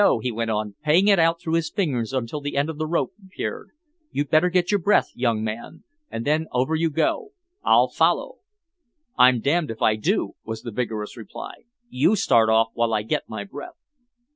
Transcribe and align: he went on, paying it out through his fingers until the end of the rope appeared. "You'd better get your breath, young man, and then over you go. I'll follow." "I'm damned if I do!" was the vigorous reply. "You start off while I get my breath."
he 0.23 0.31
went 0.31 0.49
on, 0.49 0.73
paying 0.81 1.07
it 1.07 1.19
out 1.19 1.39
through 1.39 1.53
his 1.53 1.69
fingers 1.69 2.11
until 2.11 2.41
the 2.41 2.57
end 2.57 2.71
of 2.71 2.79
the 2.79 2.87
rope 2.87 3.13
appeared. 3.23 3.69
"You'd 4.11 4.31
better 4.31 4.49
get 4.49 4.71
your 4.71 4.79
breath, 4.79 5.11
young 5.13 5.43
man, 5.43 5.83
and 6.09 6.25
then 6.25 6.47
over 6.51 6.73
you 6.73 6.89
go. 6.89 7.33
I'll 7.63 7.87
follow." 7.89 8.39
"I'm 9.15 9.41
damned 9.41 9.69
if 9.69 9.83
I 9.83 9.97
do!" 9.97 10.33
was 10.43 10.63
the 10.63 10.71
vigorous 10.71 11.15
reply. 11.15 11.65
"You 11.87 12.15
start 12.15 12.49
off 12.49 12.69
while 12.73 12.95
I 12.95 13.03
get 13.03 13.29
my 13.29 13.43
breath." 13.43 13.77